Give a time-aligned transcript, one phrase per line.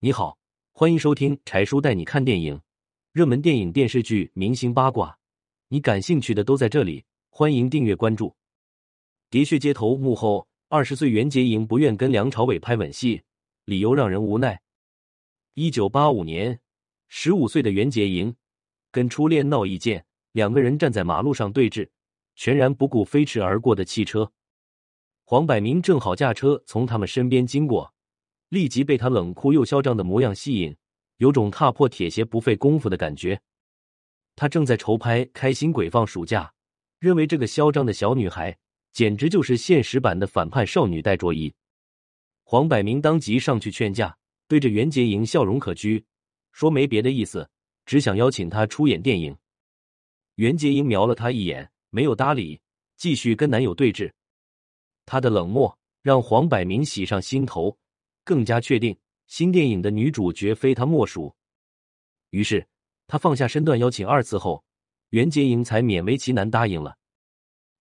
[0.00, 0.38] 你好，
[0.70, 2.60] 欢迎收听柴叔带你看电影，
[3.10, 5.18] 热门电影、电视剧、明星八卦，
[5.66, 7.04] 你感兴趣的都在这里。
[7.30, 8.36] 欢迎订阅关注。
[9.28, 13.24] 喋血街头幕后，二十岁袁洁莹不愿跟梁朝伟拍吻戏，
[13.64, 14.60] 理由让人无奈。
[15.54, 16.60] 一九八五年，
[17.08, 18.32] 十五岁的袁洁莹
[18.92, 21.88] 跟初恋闹意见，两个人站在马路上对峙，
[22.36, 24.30] 全然不顾飞驰而过的汽车。
[25.24, 27.92] 黄百鸣正好驾车从他们身边经过，
[28.48, 30.76] 立即被他冷酷又嚣张的模样吸引，
[31.18, 33.40] 有种踏破铁鞋不费功夫的感觉。
[34.36, 36.44] 他正在筹拍《开心鬼放暑假》，
[36.98, 38.56] 认为这个嚣张的小女孩
[38.92, 41.52] 简直就是现实版的反叛少女戴卓宜。
[42.44, 46.02] 黄百鸣当即上去劝架，对着袁洁莹笑容可掬，
[46.52, 47.50] 说没别的意思，
[47.84, 49.36] 只想邀请她出演电影。
[50.36, 52.60] 袁洁莹瞄了他一眼，没有搭理，
[52.96, 54.10] 继续跟男友对峙。
[55.04, 57.76] 他的冷漠让黄百鸣喜上心头，
[58.28, 58.94] 更加确定
[59.26, 61.34] 新电影的女主角非他莫属。
[62.28, 62.68] 于是
[63.06, 64.62] 他放下身段邀请二次后，
[65.08, 66.94] 袁洁莹才勉为其难答应了。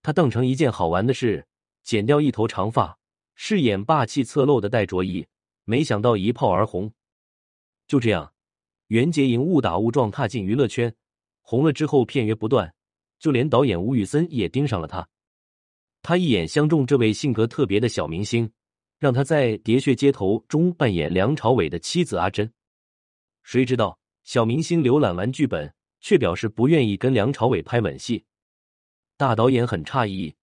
[0.00, 1.46] 他当成一件好玩的事，
[1.82, 2.98] 剪掉一头长发，
[3.34, 5.26] 饰演霸气侧漏的戴卓宜，
[5.64, 6.90] 没想到一炮而红。
[7.86, 8.32] 就这样，
[8.86, 10.94] 袁洁莹误打误撞踏进娱乐圈，
[11.42, 12.72] 红了之后片约不断，
[13.18, 15.06] 就连导演吴宇森也盯上了他。
[16.00, 18.50] 他一眼相中这位性格特别的小明星，
[19.00, 22.52] 让他在《喋血街头》中扮演梁朝伟的妻子阿珍。
[23.42, 28.26] 谁知道小明星浏览完剧本，却表示不愿意跟梁朝伟拍吻戏。
[29.16, 30.36] 大导演很诧异，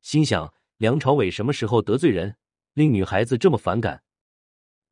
[0.00, 2.36] 心想梁朝伟什么时候得罪人，
[2.74, 4.04] 令女孩子这么反感？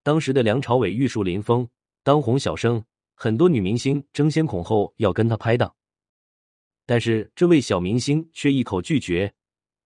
[0.02, 1.68] 当时的梁朝伟玉树临风，
[2.02, 2.84] 当红小生，
[3.14, 5.76] 很多女明星争先恐后要跟他拍档，
[6.84, 9.32] 但是这位小明星却一口拒绝。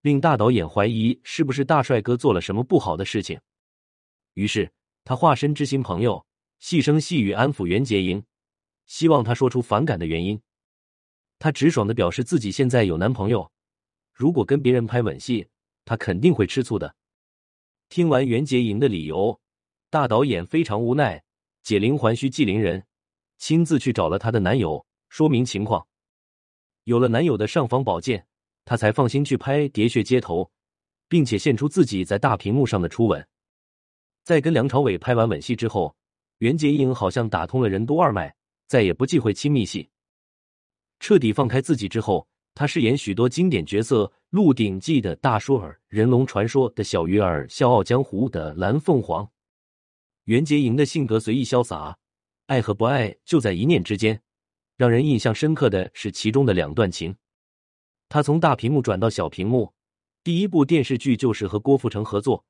[0.06, 3.40] 令大导演怀疑是不是大帅哥做了什么不好的事情，
[4.34, 6.24] 于是他化身知心朋友，
[6.60, 8.24] 细声细语安抚袁洁莹，
[8.86, 10.40] 希望她说出反感的原因。
[11.40, 13.50] 他直爽的表示自己现在有男朋友，
[14.12, 15.48] 如果跟别人拍吻戏，
[15.84, 16.94] 他肯定会吃醋的。
[17.88, 19.40] 听完袁洁莹的理由，
[19.90, 21.24] 大导演非常无奈，
[21.64, 22.86] 解铃还须系铃人，
[23.38, 25.88] 亲自去找了她的男友，说明情况。
[26.84, 28.28] 有了男友的尚方宝剑。
[28.66, 30.42] 他才放心去拍《喋血街头》，
[31.08, 33.26] 并且献出自己在大屏幕上的初吻。
[34.24, 35.96] 在跟梁朝伟拍完吻戏之后，
[36.38, 38.34] 袁洁莹好像打通了任督二脉，
[38.66, 39.88] 再也不忌讳亲密戏。
[40.98, 49.30] 彻底放开自己之后，他饰演许多经典角色，《鹿鼎记》的大舒儿，《人龙传说》的小鱼儿，《笑傲江湖》的蓝凤凰。
[50.24, 51.96] 袁洁莹的性格随意潇洒，
[52.46, 54.20] 爱和不爱就在一念之间。
[54.76, 57.16] 让人印象深刻的是其中的两段情。
[58.08, 59.72] 他从大屏幕转到小屏幕，
[60.22, 62.44] 第一部电视剧就是和郭富城合作。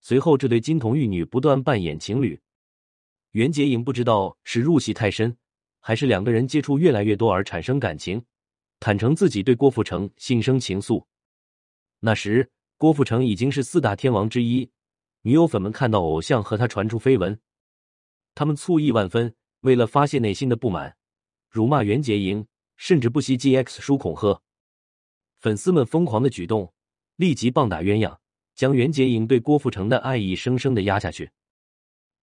[0.00, 2.40] 随后，这对金童玉女不断扮演情侣。
[3.32, 5.36] 袁洁莹不知道是入戏太深，
[5.80, 8.24] 还是两个人接触越来越多而产生感情，
[8.80, 11.04] 坦诚自己对郭富城心生情愫。
[12.00, 14.70] 那时，郭富城已经是四大天王之一，
[15.22, 17.38] 女友粉们看到偶像和他传出绯闻，
[18.34, 19.34] 他们醋意万分。
[19.60, 20.96] 为了发泄内心的不满，
[21.48, 22.44] 辱骂袁洁莹，
[22.76, 24.42] 甚至不惜 GX 书恐吓。
[25.42, 26.72] 粉丝们疯狂的举动，
[27.16, 28.16] 立即棒打鸳鸯，
[28.54, 31.28] 将袁洁莹对郭富城的爱意生生的压下去。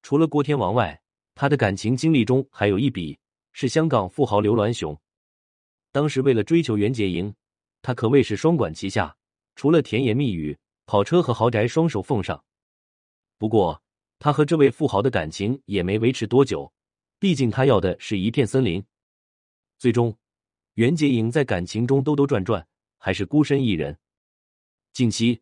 [0.01, 0.97] 除了郭天王外，
[1.35, 3.19] 他的感情经历中还有一笔
[3.51, 4.97] 是香港富豪刘銮雄。
[5.91, 7.33] 当时为了追求袁洁莹，
[7.81, 9.13] 他可谓是双管齐下，
[9.57, 12.41] 除了甜言蜜语，跑车和豪宅双手奉上。
[13.37, 13.83] 不过，
[14.17, 16.71] 他和这位富豪的感情也没维持多久，
[17.19, 18.81] 毕竟他要的是一片森林。
[19.77, 20.17] 最终，
[20.75, 22.65] 袁洁莹在感情中兜兜转转。
[22.99, 23.97] 还是孤身一人。
[24.93, 25.41] 近期，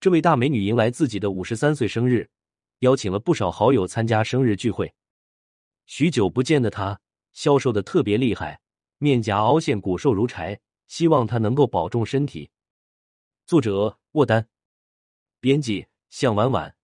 [0.00, 2.30] 这位大美女迎来自己的五十三岁生日，
[2.78, 4.94] 邀请了不少好友参加生日聚会。
[5.84, 7.00] 许久不见的她，
[7.32, 8.62] 消瘦的特别厉害，
[8.96, 10.60] 面颊凹陷，骨瘦如柴。
[10.88, 12.50] 希望她能够保重身体。
[13.46, 14.48] 作者：沃丹，
[15.40, 16.76] 编辑：向婉婉。